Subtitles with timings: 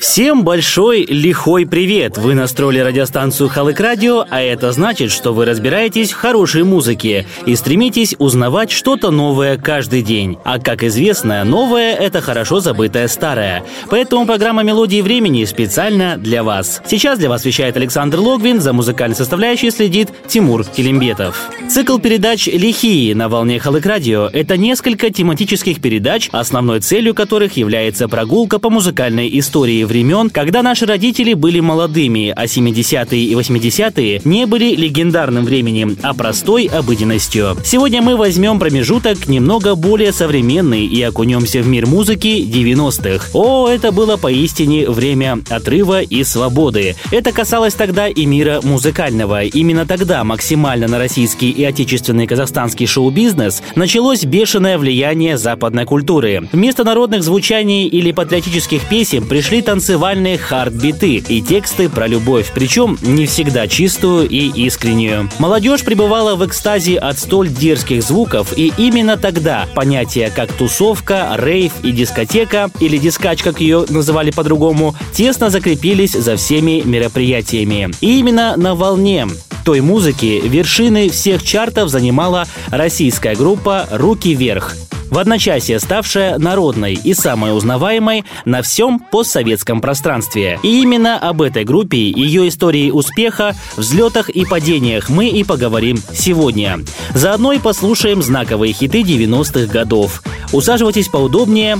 [0.00, 2.16] Всем большой лихой привет!
[2.16, 7.56] Вы настроили радиостанцию Халык Радио, а это значит, что вы разбираетесь в хорошей музыке и
[7.56, 10.38] стремитесь узнавать что-то новое каждый день.
[10.44, 13.64] А как известно, новое— это хорошо забытое старое.
[13.90, 16.80] Поэтому программа «Мелодии времени» специально для вас.
[16.86, 21.50] Сейчас для вас вещает Александр Логвин, за музыкальной составляющей следит Тимур Килимбетов.
[21.68, 28.08] Цикл передач «Лихие» на волне Халык Радио— это несколько тематических передач, основной целью которых является
[28.08, 34.46] прогулка по музыкальной истории времен, когда наши родители были молодыми, а 70-е и 80-е не
[34.46, 37.56] были легендарным временем, а простой обыденностью.
[37.64, 43.30] Сегодня мы возьмем промежуток немного более современный и окунемся в мир музыки 90-х.
[43.32, 46.96] О, это было поистине время отрыва и свободы.
[47.10, 49.44] Это касалось тогда и мира музыкального.
[49.44, 56.48] Именно тогда максимально на российский и отечественный казахстанский шоу-бизнес началось бешеное влияние западной культуры.
[56.52, 63.24] Вместо народных звучаний или патриотических песен пришли танцевальные хардбиты и тексты про любовь, причем не
[63.24, 65.30] всегда чистую и искреннюю.
[65.38, 71.70] Молодежь пребывала в экстазе от столь дерзких звуков, и именно тогда понятия как тусовка, рейв
[71.84, 77.90] и дискотека, или дискач, как ее называли по-другому, тесно закрепились за всеми мероприятиями.
[78.00, 79.28] И именно на волне
[79.64, 84.74] той музыки вершины всех чартов занимала российская группа «Руки вверх»,
[85.10, 90.58] в одночасье ставшая народной и самой узнаваемой на всем постсоветском пространстве.
[90.62, 96.80] И именно об этой группе, ее истории успеха, взлетах и падениях мы и поговорим сегодня.
[97.14, 100.22] Заодно и послушаем знаковые хиты 90-х годов.
[100.52, 101.78] Усаживайтесь поудобнее,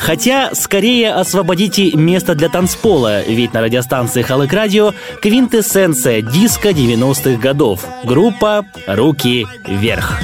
[0.00, 7.84] Хотя, скорее освободите место для танцпола, ведь на радиостанции Халык Радио квинтэссенция диска 90-х годов.
[8.04, 10.22] Группа «Руки вверх».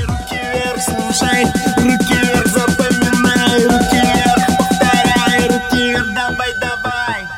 [0.79, 1.45] Слушай,
[1.77, 2.16] руки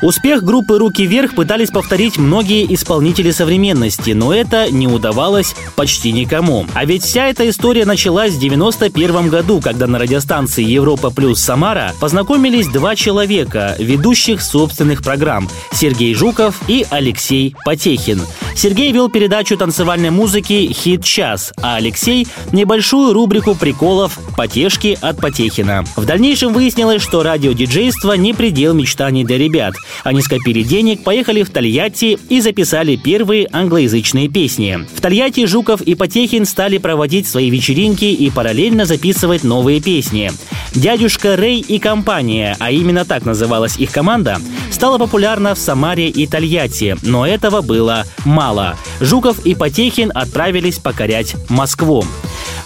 [0.01, 6.65] Успех группы «Руки вверх» пытались повторить многие исполнители современности, но это не удавалось почти никому.
[6.73, 11.93] А ведь вся эта история началась в 91 году, когда на радиостанции «Европа плюс Самара»
[11.99, 18.21] познакомились два человека, ведущих собственных программ– Сергей Жуков и Алексей Потехин.
[18.55, 25.83] Сергей вел передачу танцевальной музыки «Хит час», а Алексей– небольшую рубрику приколов «Потешки от Потехина».
[25.97, 31.49] В дальнейшем выяснилось, что радиодиджейство не предел мечтаний для ребят– они скопили денег, поехали в
[31.49, 34.85] Тольятти и записали первые англоязычные песни.
[34.95, 40.31] В Тольятти Жуков и Потехин стали проводить свои вечеринки и параллельно записывать новые песни.
[40.73, 44.39] Дядюшка Рэй и компания, а именно так называлась их команда,
[44.71, 48.77] стала популярна в Самаре и Тольятти, но этого было мало.
[48.99, 52.03] Жуков и Потехин отправились покорять Москву.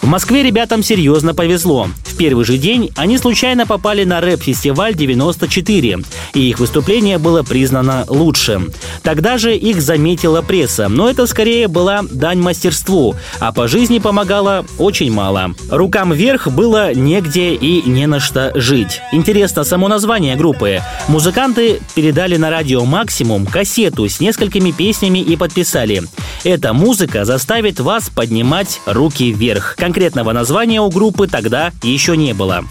[0.04, 1.88] В Москве ребятам серьезно повезло.
[2.04, 6.00] В первый же день они случайно попали на рэп-фестиваль 94,
[6.34, 8.74] и их выступление было признано лучшим.
[9.02, 14.66] Тогда же их заметила пресса, но это скорее была дань мастерству, а по жизни помогало
[14.78, 15.56] очень мало.
[15.72, 19.00] Рукам вверх было негде и не на что жить.
[19.14, 20.82] Интересно само название группы.
[21.08, 26.04] Музыканты передали на радио «Максимум» кассету с несколькими песнями и подписали
[26.44, 29.78] «Эта музыка заставит вас поднимать руки вверх».
[29.94, 32.66] Конкретного названия у группы тогда еще не было.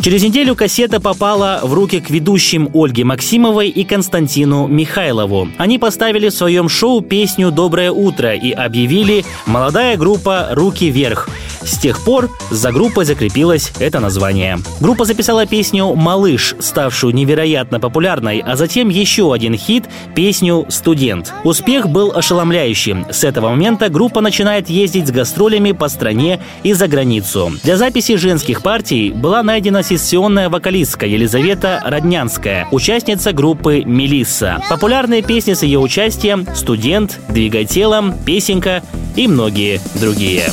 [0.00, 5.50] Через неделю кассета попала в руки к ведущим Ольге Максимовой и Константину Михайлову.
[5.58, 11.28] Они поставили в своем шоу песню «Доброе утро» и объявили «Молодая группа «Руки вверх».
[11.68, 14.58] С тех пор за группой закрепилось это название.
[14.80, 19.84] Группа записала песню «Малыш», ставшую невероятно популярной, а затем еще один хит–
[20.14, 21.34] песню «Студент».
[21.44, 23.06] Успех был ошеломляющим.
[23.10, 27.52] С этого момента группа начинает ездить с гастролями по стране и за границу.
[27.62, 34.62] Для записи женских партий была найдена сессионная вокалистка Елизавета Роднянская, участница группы «Мелисса».
[34.70, 38.82] Популярные песни с ее участием «Студент», «Двигай телом», «Песенка»
[39.16, 40.50] и многие другие.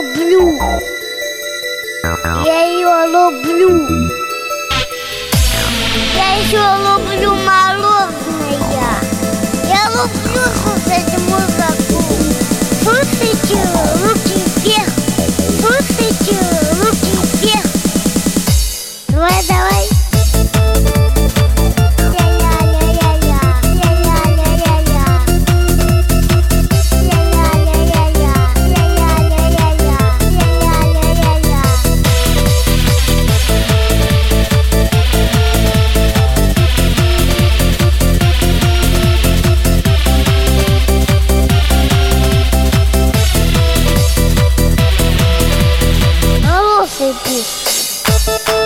[0.00, 0.58] Ее люблю
[2.44, 3.88] Я ее люблю
[6.14, 8.94] Я еще люблю мороженое
[9.64, 10.44] Я люблю
[48.10, 48.59] пусть.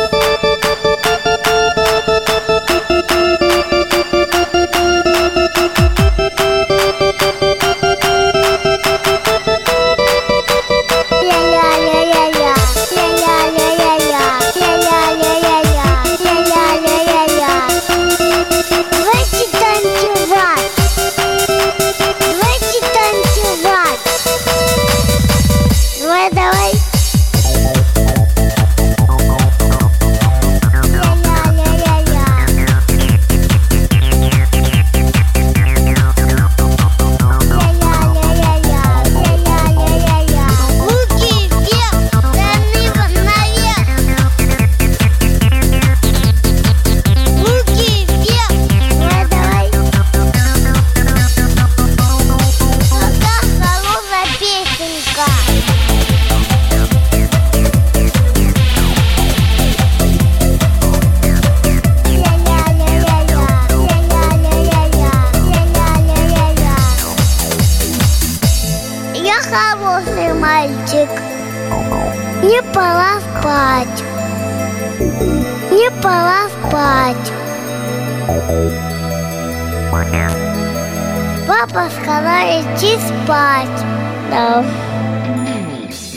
[82.75, 83.85] Идти спать.
[84.31, 84.65] Да.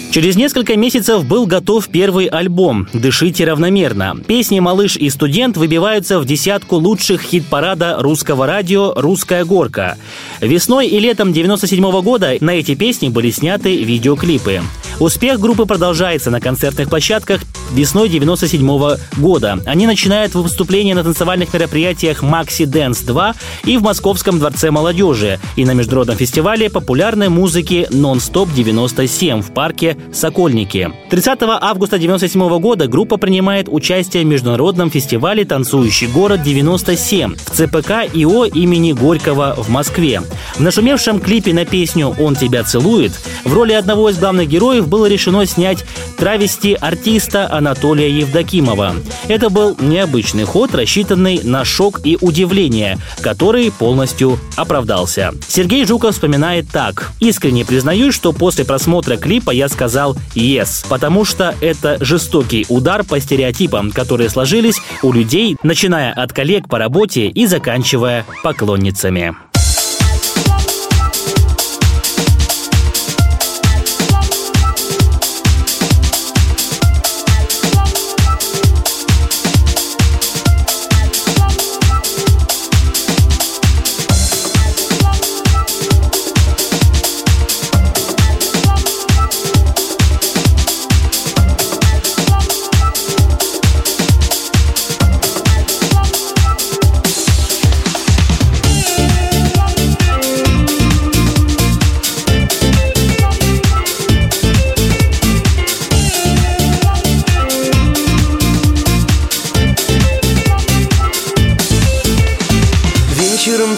[0.09, 4.15] Через несколько месяцев был готов первый альбом «Дышите равномерно».
[4.25, 9.98] Песни «Малыш» и «Студент» выбиваются в десятку лучших хит-парада русского радио «Русская горка».
[10.39, 14.62] Весной и летом 97 года на эти песни были сняты видеоклипы.
[15.00, 19.59] Успех группы продолжается на концертных площадках весной 97 года.
[19.65, 25.65] Они начинают выступления на танцевальных мероприятиях «Макси Дэнс 2» и в Московском дворце молодежи, и
[25.65, 30.91] на международном фестивале популярной музыки «Нон-стоп 97» в парке «Сокольники».
[31.09, 38.13] 30 августа 97 года группа принимает участие в международном фестивале «Танцующий город 97» в ЦПК
[38.13, 40.21] ИО имени Горького в Москве.
[40.55, 43.11] В нашумевшем клипе на песню «Он тебя целует»
[43.44, 45.83] в роли одного из главных героев было решено снять
[46.17, 48.95] травести артиста Анатолия Евдокимова.
[49.27, 55.33] Это был необычный ход, рассчитанный на шок и удивление, который полностью оправдался.
[55.47, 57.11] Сергей Жуков вспоминает так.
[57.19, 59.86] «Искренне признаюсь, что после просмотра клипа я сказал
[60.35, 66.67] «yes», потому что это жестокий удар по стереотипам, которые сложились у людей, начиная от коллег
[66.67, 69.35] по работе и заканчивая поклонницами.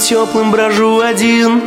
[0.10, 1.62] Теплым брожу один.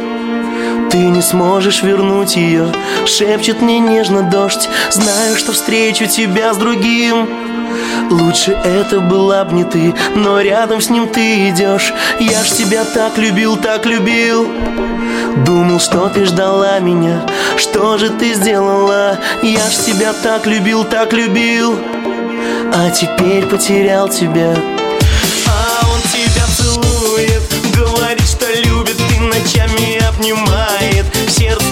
[0.91, 2.67] Ты не сможешь вернуть ее
[3.07, 4.69] Шепчет мне нежно дождь.
[4.91, 7.29] Знаю, что встречу тебя с другим.
[8.11, 12.85] Лучше это была б не ты Но рядом с ним ты идешь Я ж тебя
[12.85, 14.49] так любил, так любил.
[15.47, 17.25] Думал, что ты ждала меня.
[17.57, 19.19] Что же ты сделала?
[19.45, 21.79] Я ж тебя так любил, так любил.
[22.75, 24.57] А теперь потерял тебя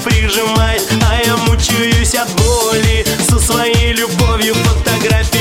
[0.04, 3.04] Прижимает, а я мучаюсь от боли.
[3.28, 5.39] Со своей любовью фотографии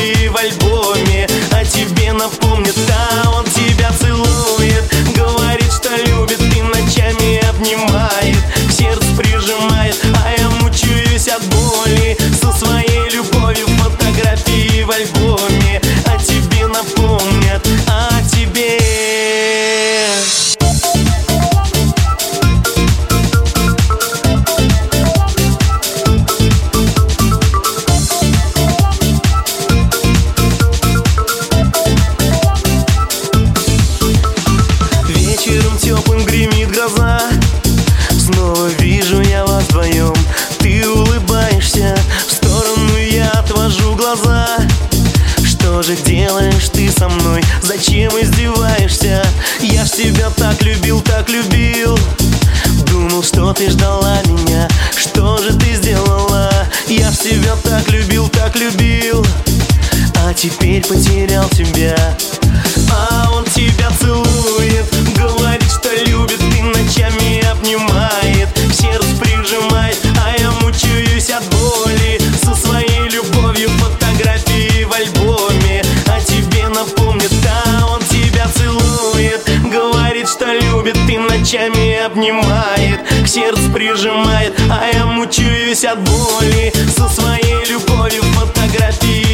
[85.88, 89.29] боли Со своей любовью Фотографии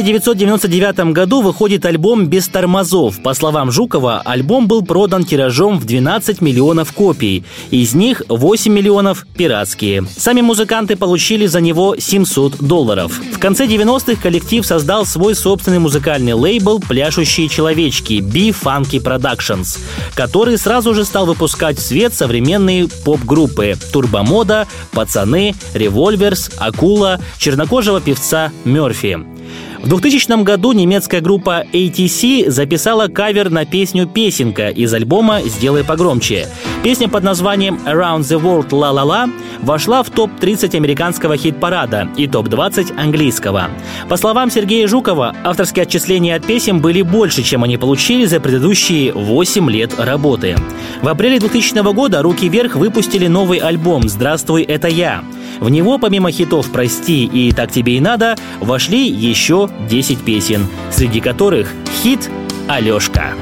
[0.00, 3.22] 1999 году выходит альбом «Без тормозов».
[3.22, 7.44] По словам Жукова, альбом был продан тиражом в 12 миллионов копий.
[7.70, 10.06] Из них 8 миллионов– пиратские.
[10.16, 13.20] Сами музыканты получили за него 700 долларов.
[13.32, 19.78] В конце 90-х коллектив создал свой собственный музыкальный лейбл «Пляшущие человечки» B Funky Productions,
[20.14, 28.50] который сразу же стал выпускать в свет современные поп-группы «Турбомода», «Пацаны», «Револьверс», «Акула», чернокожего певца
[28.64, 29.39] Мерфи.
[29.82, 36.48] В 2000 году немецкая группа ATC записала кавер на песню «Песенка» из альбома «Сделай погромче».
[36.82, 39.30] Песня под названием «Around the World La La La»
[39.62, 43.70] вошла в топ-30 американского хит-парада и топ-20 английского.
[44.10, 49.14] По словам Сергея Жукова, авторские отчисления от песен были больше, чем они получили за предыдущие
[49.14, 50.56] 8 лет работы.
[51.00, 55.24] В апреле 2000 года «Руки вверх» выпустили новый альбом «Здравствуй, это я».
[55.60, 61.20] В него, помимо хитов «Прости» и «Так тебе и надо», вошли еще 10 песен, среди
[61.20, 61.68] которых
[62.02, 62.30] хит
[62.66, 63.34] «Алешка».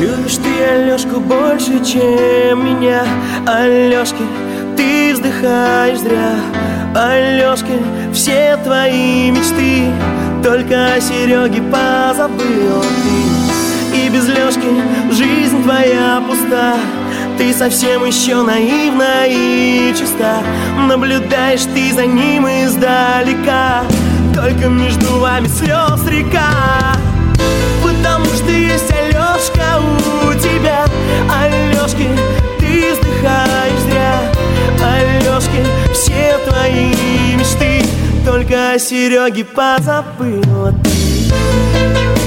[0.00, 3.04] Любишь ты Алешку больше, чем меня.
[3.46, 4.22] Алешки,
[4.76, 6.36] ты вздыхаешь зря.
[6.94, 7.78] Алешки,
[8.12, 9.92] все твои мечты
[10.42, 13.98] Только о Сереге позабыл ты.
[13.98, 16.76] И без Лешки жизнь твоя пуста
[17.40, 20.42] Ты совсем еще наивна и чиста.
[20.76, 23.82] Наблюдаешь ты за ним издалека.
[24.34, 26.98] Только между вами слез река.
[27.82, 29.80] Потому что есть Алешка
[30.28, 30.84] у тебя.
[31.34, 32.10] Алешки,
[32.58, 34.20] ты вздыхаешь зря.
[34.84, 36.92] Алешки, все твои
[37.36, 37.82] мечты.
[38.22, 42.19] Только о Сереге позабыла ты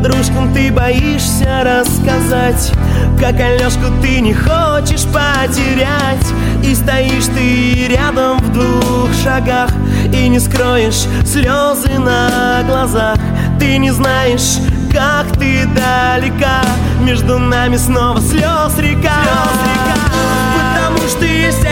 [0.00, 2.72] подружкам ты боишься рассказать
[3.18, 6.26] Как Алешку ты не хочешь потерять.
[6.64, 9.70] И стоишь ты рядом в двух шагах
[10.12, 13.18] И не скроешь слезы на глазах.
[13.58, 14.58] Ты не знаешь,
[14.90, 16.62] как ты далека
[17.00, 19.22] Между нами снова слез река,
[20.74, 21.64] Потому что есть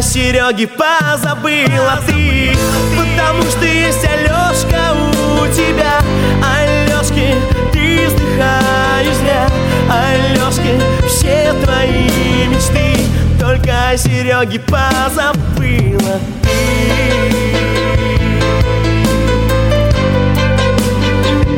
[0.00, 2.52] Только о Сереге позабыла ты
[2.96, 6.00] Потому что есть Алешка у тебя.
[6.42, 7.34] Алешки,
[7.70, 9.46] ты вздыхаешь зря.
[9.90, 12.96] Алешки, все твои мечты
[13.38, 16.50] только Сереги позабыла ты.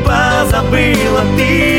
[0.04, 1.71] Позабыла ты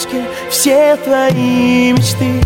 [0.00, 2.40] Алешки, все твои Мечты,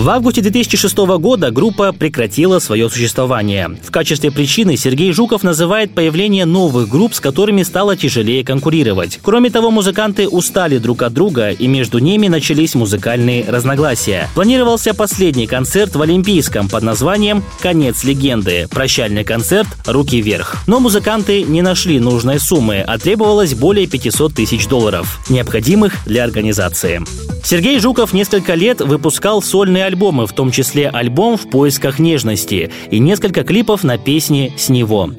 [0.00, 3.76] В августе 2006 года группа прекратила свое существование.
[3.82, 9.20] В качестве причины Сергей Жуков называет появление новых групп, с которыми стало тяжелее конкурировать.
[9.22, 14.30] Кроме того, музыканты устали друг от друга, и между ними начались музыкальные разногласия.
[14.34, 20.56] Планировался последний концерт в Олимпийском под названием «Конец легенды»– прощальный концерт «Руки вверх».
[20.66, 27.02] Но музыканты не нашли нужной суммы, а требовалось более 500 тысяч долларов, необходимых для организации.
[27.44, 32.98] Сергей Жуков несколько лет выпускал сольные альбомы, в том числе альбом «В поисках нежности» и
[32.98, 35.10] несколько клипов на песни «С него».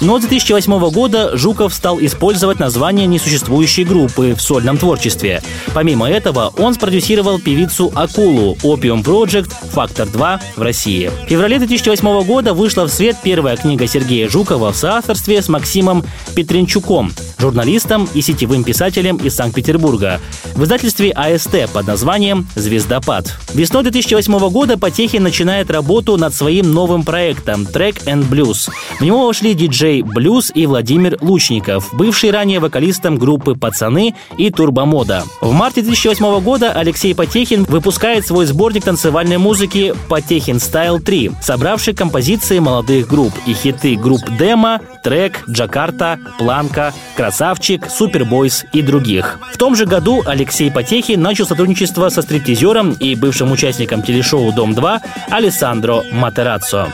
[0.00, 5.42] Но с 2008 года Жуков стал использовать название несуществующей группы в сольном творчестве.
[5.74, 11.10] Помимо этого, он спродюсировал певицу Акулу Opium Project «Фактор 2» в России.
[11.26, 16.04] В феврале 2008 года вышла в свет первая книга Сергея Жукова в соавторстве с Максимом
[16.34, 20.20] Петренчуком, журналистом и сетевым писателем из Санкт-Петербурга,
[20.54, 23.36] в издательстве АСТ под названием «Звездопад».
[23.54, 28.70] Весной 2008 года Потехин начинает работу над своим новым проектом «Track and Blues».
[28.98, 35.24] В него вошли диджей Блюз и Владимир Лучников, бывший ранее вокалистом группы «Пацаны» и «Турбомода».
[35.40, 41.94] В марте 2008 года Алексей Потехин выпускает свой сборник танцевальной музыки «Потехин Style 3», собравший
[41.94, 49.38] композиции молодых групп и хиты групп «Демо», «Трек», «Джакарта», «Планка», «Красавчик», «Superboys» и других.
[49.52, 55.00] В том же году Алексей Потехин начал сотрудничество со стриптизером и бывшим участником телешоу «Дом-2»
[55.30, 56.88] Алессандро Матераццо.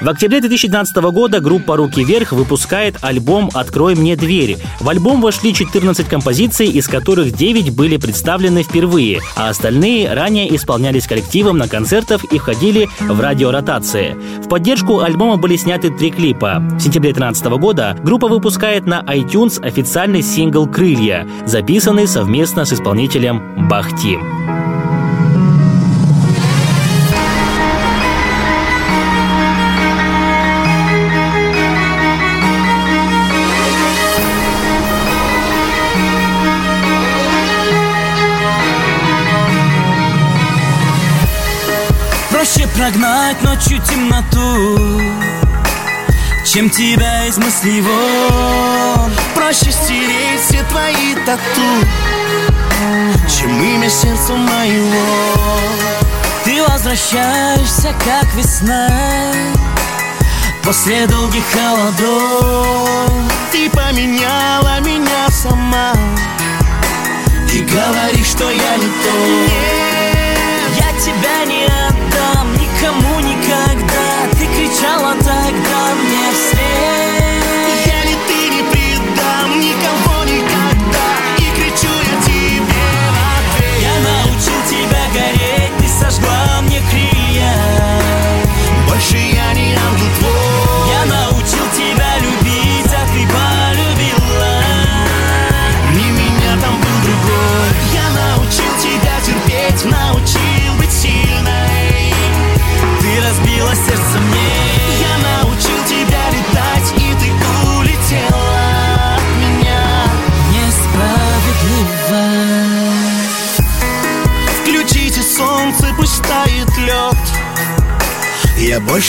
[0.00, 4.56] В октябре 2012 года группа «Руки вверх» выпускает альбом «Открой мне дверь».
[4.78, 11.06] В альбом вошли 14 композиций, из которых 9 были представлены впервые, а остальные ранее исполнялись
[11.06, 14.16] коллективом на концертах и входили в радиоротации.
[14.42, 16.60] В поддержку альбома были сняты три клипа.
[16.60, 23.68] В сентябре 2013 года группа выпускает на iTunes официальный сингл «Крылья», записанный совместно с исполнителем
[23.68, 24.18] Бахти.
[42.40, 44.98] Проще прогнать ночью темноту
[46.46, 49.12] Чем тебя из мыслей вон.
[49.34, 51.86] Проще стереть все твои тату
[53.28, 55.58] Чем имя сердца моего.
[56.42, 58.88] Ты возвращаешься, как весна
[60.62, 63.10] После долгих холодов.
[63.52, 65.92] Ты поменяла меня сама
[67.52, 69.12] И говоришь, что я не то
[70.78, 71.79] Я тебя не
[72.90, 74.30] никому никогда.
[74.32, 76.99] Ты кричала тогда мне вслед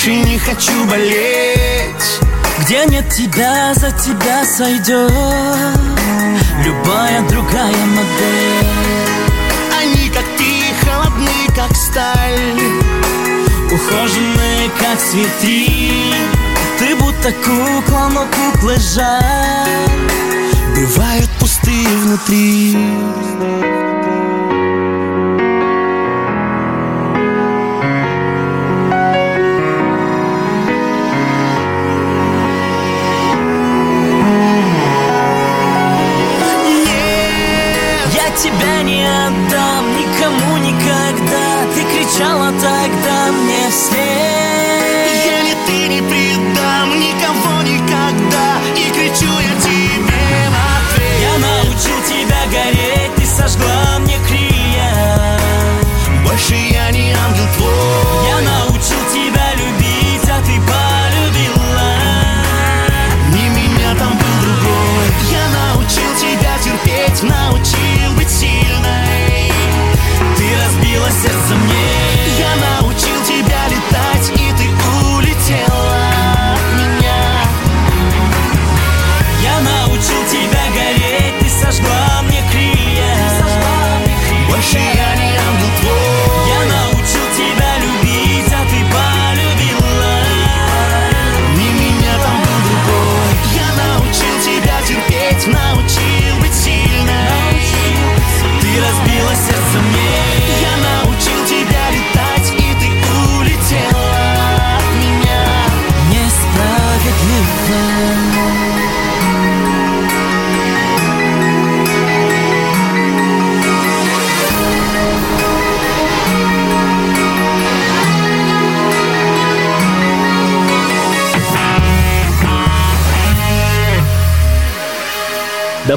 [0.02, 2.20] больше не хочу болеть.
[2.60, 5.12] Где нет тебя, за тебя сойдет
[6.64, 8.68] Любая другая модель.
[9.80, 12.62] Они, как ты, холодны, как сталь
[13.72, 15.68] Ухоженные, как цветы.
[16.80, 19.22] Ты будто кукла, но куклы жаль.
[20.76, 22.76] Бывают пустые внутри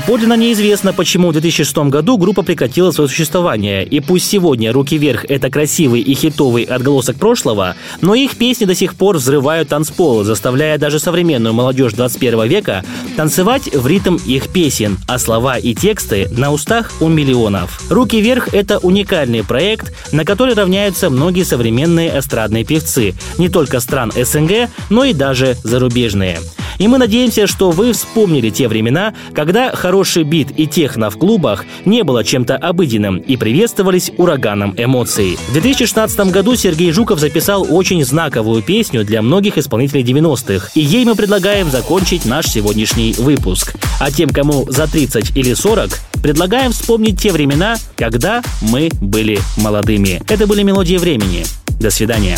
[0.07, 3.87] Доподлинно неизвестно, почему в 2006 году группа прекратила свое существование.
[3.87, 8.75] И пусть сегодня «Руки вверх»— это красивый и хитовый отголосок прошлого, но их песни до
[8.75, 12.85] сих пор взрывают танцполы, заставляя даже современную молодежь 21 века
[13.17, 17.81] танцевать в ритм их песен, а слова и тексты на устах у миллионов.
[17.89, 24.13] «Руки вверх»— это уникальный проект, на который равняются многие современные эстрадные певцы, не только стран
[24.15, 26.41] СНГ, но и даже зарубежные.
[26.79, 31.65] И мы надеемся, что вы вспомнили те времена, когда хороший бит и техно в клубах
[31.85, 35.39] не было чем-то обыденным и приветствовались ураганом эмоций.
[35.51, 41.05] В 2016 году Сергей Жуков записал очень знаковую песню для многих исполнителей 90-х, и ей
[41.05, 43.77] мы предлагаем закончить наш сегодняшний выпуск.
[44.01, 50.21] А тем, кому за 30 или 40, предлагаем вспомнить те времена, когда мы были молодыми.
[50.29, 51.45] Это были мелодии времени.
[51.79, 52.37] До свидания.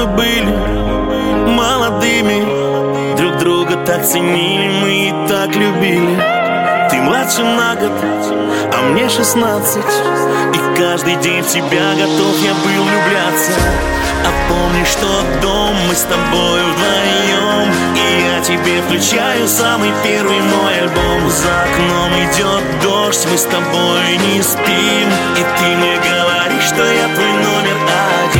[0.00, 0.56] Мы были
[1.46, 3.16] молодыми.
[3.16, 6.16] Друг друга так ценили, мы и так любили.
[6.90, 7.92] Ты младше на год,
[8.74, 9.94] а мне шестнадцать.
[10.54, 13.52] И каждый день в тебя готов я был влюбляться.
[14.24, 17.68] А помнишь тот дом, мы с тобой вдвоем.
[17.94, 21.28] И я тебе включаю самый первый мой альбом.
[21.28, 25.08] За окном идет дождь, мы с тобой не спим.
[25.36, 27.76] И ты мне говоришь, что я твой номер
[28.24, 28.39] один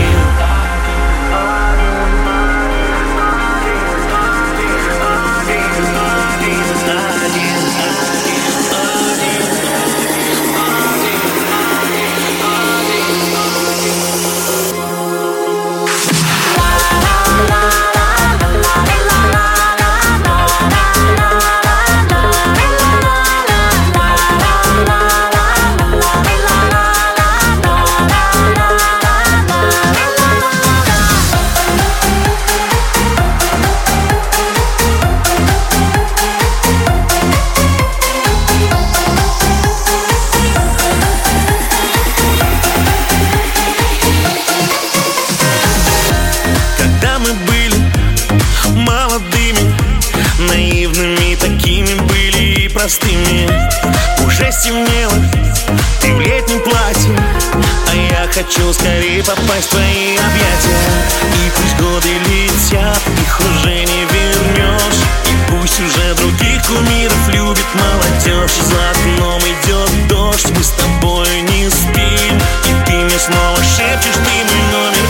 [59.61, 60.89] попасть в твои объятия.
[61.37, 65.03] И пусть годы летят, их уже не вернешь.
[65.27, 68.53] И пусть уже других кумиров любит молодежь.
[68.53, 72.37] За окном идет дождь, мы с тобой не спим.
[72.65, 75.07] И ты мне снова шепчешь, ты мой номер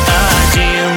[0.53, 0.91] один.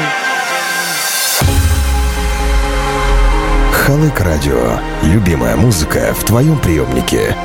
[3.71, 4.79] Халык Радио.
[5.03, 7.35] Любимая музыка в твоем приемнике.